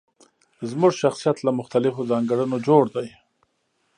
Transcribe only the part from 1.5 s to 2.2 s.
مختلفو